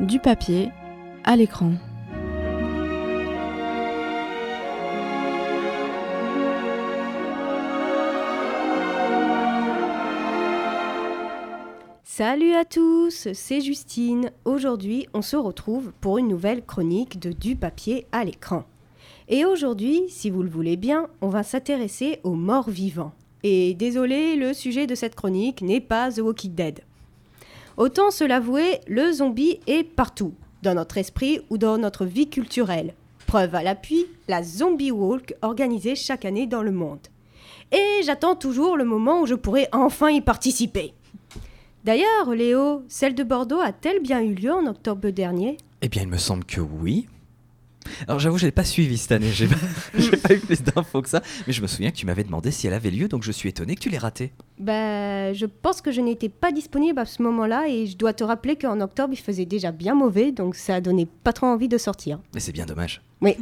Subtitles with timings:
[0.00, 0.70] Du papier
[1.24, 1.72] à l'écran.
[12.02, 14.30] Salut à tous, c'est Justine.
[14.46, 18.64] Aujourd'hui, on se retrouve pour une nouvelle chronique de Du papier à l'écran.
[19.28, 23.12] Et aujourd'hui, si vous le voulez bien, on va s'intéresser aux morts vivants.
[23.42, 26.80] Et désolé, le sujet de cette chronique n'est pas The Walking Dead.
[27.80, 32.92] Autant se l'avouer, le zombie est partout, dans notre esprit ou dans notre vie culturelle.
[33.26, 37.00] Preuve à l'appui, la Zombie Walk organisée chaque année dans le monde.
[37.72, 40.92] Et j'attends toujours le moment où je pourrai enfin y participer.
[41.82, 45.56] D'ailleurs, Léo, celle de Bordeaux a-t-elle bien eu lieu en octobre dernier?
[45.80, 47.06] Eh bien, il me semble que oui.
[48.08, 49.56] Alors j'avoue, je l'ai pas suivi cette année, j'ai pas,
[50.28, 52.66] pas eu plus d'infos que ça, mais je me souviens que tu m'avais demandé si
[52.66, 54.32] elle avait lieu, donc je suis étonné que tu l'aies ratée.
[54.58, 58.24] Bah, je pense que je n'étais pas disponible à ce moment-là et je dois te
[58.24, 61.68] rappeler qu'en octobre il faisait déjà bien mauvais, donc ça a donné pas trop envie
[61.68, 62.18] de sortir.
[62.34, 63.02] Mais c'est bien dommage.
[63.20, 63.36] Oui.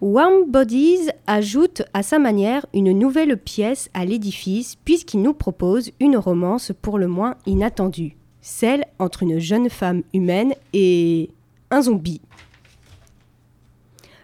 [0.00, 6.16] Warm Bodies ajoute à sa manière une nouvelle pièce à l'édifice puisqu'il nous propose une
[6.16, 11.30] romance pour le moins inattendue, celle entre une jeune femme humaine et
[11.70, 12.20] un zombie.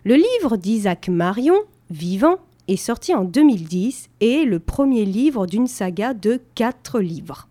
[0.05, 1.57] Le livre d'Isaac Marion,
[1.91, 2.37] Vivant,
[2.69, 7.49] est sorti en 2010 et est le premier livre d'une saga de quatre livres.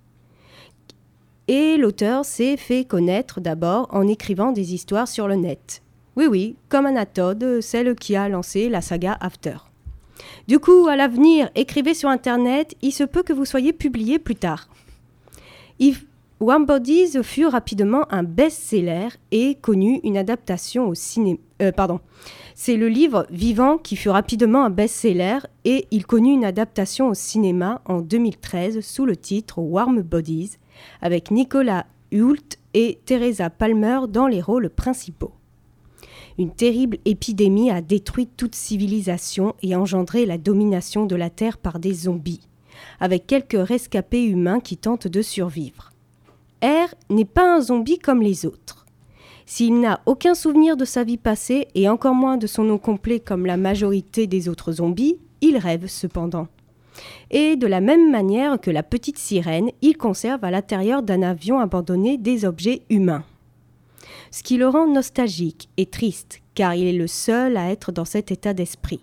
[1.47, 5.83] Et l'auteur s'est fait connaître d'abord en écrivant des histoires sur le net.
[6.15, 9.57] Oui, oui, comme Anatode, celle qui a lancé la saga After.
[10.47, 14.35] Du coup, à l'avenir, écrivez sur Internet, il se peut que vous soyez publié plus
[14.35, 14.69] tard.
[15.79, 16.05] If
[16.39, 21.39] One Bodies fut rapidement un best-seller et connut une adaptation au cinéma.
[21.75, 21.99] Pardon.
[22.55, 27.13] C'est le livre Vivant qui fut rapidement un best-seller et il connut une adaptation au
[27.13, 30.57] cinéma en 2013 sous le titre Warm Bodies
[31.01, 35.31] avec Nicolas Hult et Teresa Palmer dans les rôles principaux.
[36.37, 41.79] Une terrible épidémie a détruit toute civilisation et engendré la domination de la Terre par
[41.79, 42.47] des zombies,
[42.99, 45.91] avec quelques rescapés humains qui tentent de survivre.
[46.63, 48.78] R n'est pas un zombie comme les autres.
[49.51, 53.19] S'il n'a aucun souvenir de sa vie passée et encore moins de son nom complet
[53.19, 56.47] comme la majorité des autres zombies, il rêve cependant.
[57.31, 61.59] Et de la même manière que la petite sirène, il conserve à l'intérieur d'un avion
[61.59, 63.23] abandonné des objets humains.
[64.29, 68.05] Ce qui le rend nostalgique et triste, car il est le seul à être dans
[68.05, 69.01] cet état d'esprit.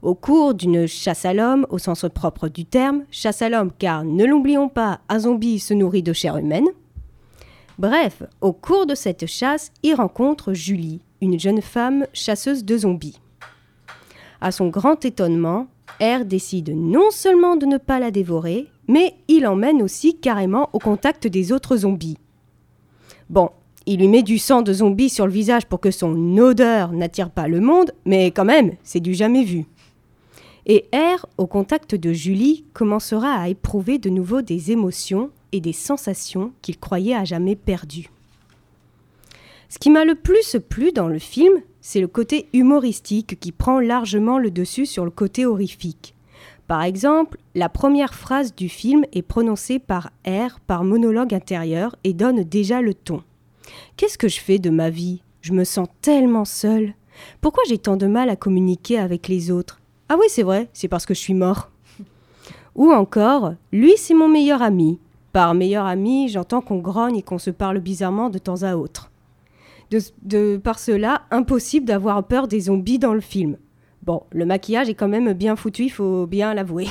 [0.00, 4.04] Au cours d'une chasse à l'homme, au sens propre du terme, chasse à l'homme car,
[4.04, 6.68] ne l'oublions pas, un zombie se nourrit de chair humaine,
[7.80, 13.18] Bref, au cours de cette chasse, il rencontre Julie, une jeune femme chasseuse de zombies.
[14.42, 15.66] À son grand étonnement,
[15.98, 20.78] R décide non seulement de ne pas la dévorer, mais il emmène aussi carrément au
[20.78, 22.18] contact des autres zombies.
[23.30, 23.48] Bon,
[23.86, 27.30] il lui met du sang de zombie sur le visage pour que son odeur n'attire
[27.30, 29.64] pas le monde, mais quand même, c'est du jamais vu.
[30.66, 35.72] Et R, au contact de Julie, commencera à éprouver de nouveau des émotions et des
[35.72, 38.10] sensations qu'il croyait à jamais perdues.
[39.68, 43.78] Ce qui m'a le plus plu dans le film, c'est le côté humoristique qui prend
[43.78, 46.14] largement le dessus sur le côté horrifique.
[46.66, 52.12] Par exemple, la première phrase du film est prononcée par R par monologue intérieur et
[52.12, 53.22] donne déjà le ton.
[53.96, 55.22] Qu'est-ce que je fais de ma vie?
[55.40, 56.94] Je me sens tellement seule.
[57.40, 59.80] Pourquoi j'ai tant de mal à communiquer avec les autres?
[60.08, 61.70] Ah oui, c'est vrai, c'est parce que je suis mort.
[62.74, 64.98] Ou encore, lui c'est mon meilleur ami,
[65.32, 69.10] par meilleur ami, j'entends qu'on grogne et qu'on se parle bizarrement de temps à autre.
[70.22, 73.56] De, par cela, impossible d'avoir peur des zombies dans le film.
[74.02, 76.86] Bon, le maquillage est quand même bien foutu, il faut bien l'avouer.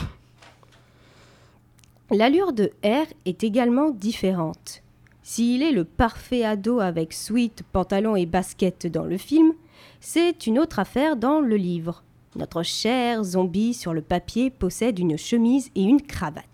[2.12, 4.82] L'allure de R est également différente.
[5.22, 9.54] S'il est le parfait ado avec suite, pantalon et basket dans le film,
[10.00, 12.04] c'est une autre affaire dans le livre.
[12.36, 16.46] Notre cher zombie sur le papier possède une chemise et une cravate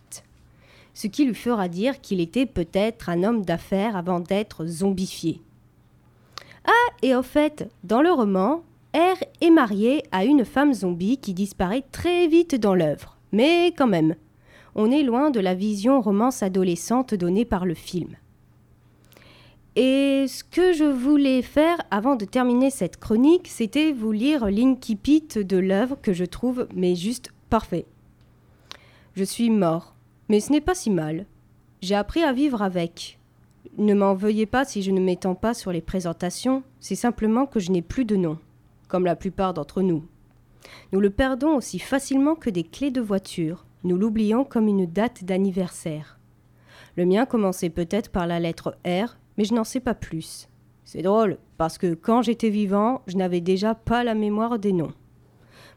[0.95, 5.41] ce qui lui fera dire qu'il était peut-être un homme d'affaires avant d'être zombifié.
[6.65, 8.63] Ah, et au fait, dans le roman,
[8.95, 13.17] R est marié à une femme zombie qui disparaît très vite dans l'œuvre.
[13.33, 14.15] Mais quand même,
[14.73, 18.15] on est loin de la vision romance adolescente donnée par le film.
[19.75, 25.27] Et ce que je voulais faire avant de terminer cette chronique, c'était vous lire l'incipit
[25.35, 27.85] de l'œuvre que je trouve mais juste parfait.
[29.15, 29.94] Je suis mort.
[30.29, 31.25] Mais ce n'est pas si mal.
[31.81, 33.19] J'ai appris à vivre avec.
[33.77, 37.59] Ne m'en veuillez pas si je ne m'étends pas sur les présentations, c'est simplement que
[37.59, 38.37] je n'ai plus de nom,
[38.87, 40.05] comme la plupart d'entre nous.
[40.91, 45.25] Nous le perdons aussi facilement que des clés de voiture, nous l'oublions comme une date
[45.25, 46.19] d'anniversaire.
[46.97, 50.47] Le mien commençait peut-être par la lettre R, mais je n'en sais pas plus.
[50.85, 54.93] C'est drôle, parce que quand j'étais vivant, je n'avais déjà pas la mémoire des noms.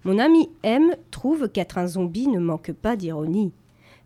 [0.05, 3.53] Mon ami M trouve qu'être un zombie ne manque pas d'ironie.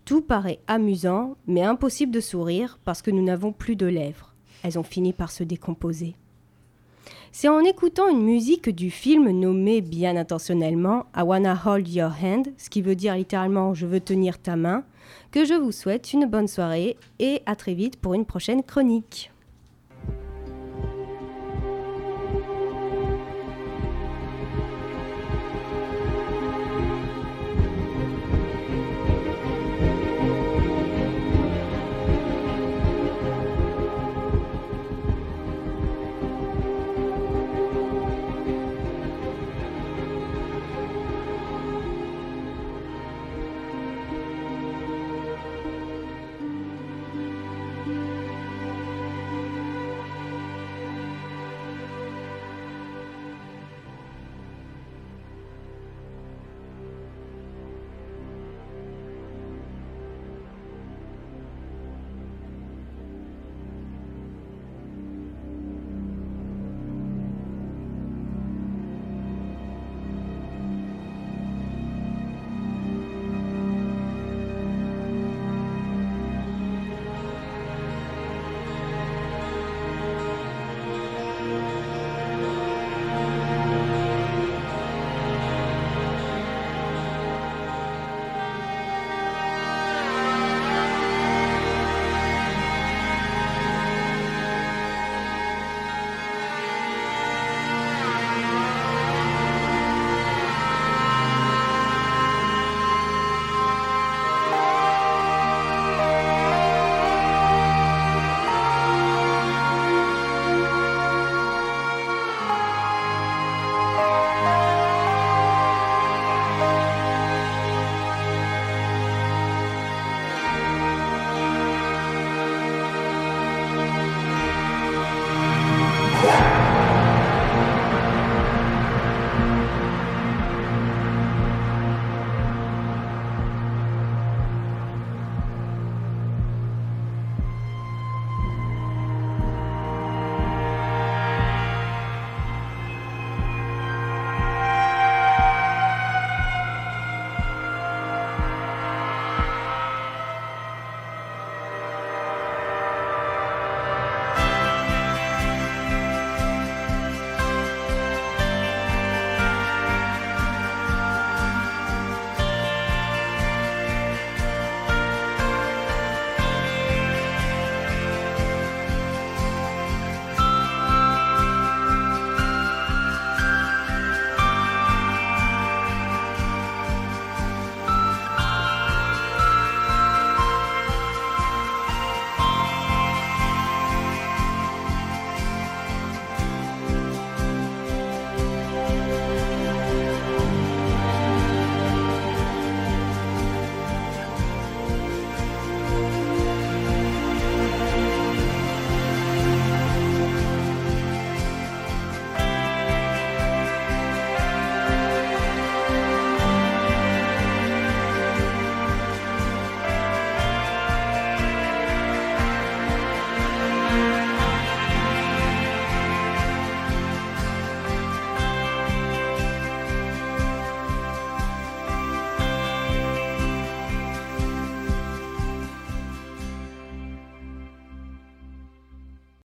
[0.05, 4.35] Tout paraît amusant, mais impossible de sourire parce que nous n'avons plus de lèvres.
[4.63, 6.15] Elles ont fini par se décomposer.
[7.35, 12.49] C'est en écoutant une musique du film nommé bien intentionnellement I Wanna Hold Your Hand,
[12.59, 14.85] ce qui veut dire littéralement Je veux tenir ta main,
[15.31, 19.32] que je vous souhaite une bonne soirée et à très vite pour une prochaine chronique.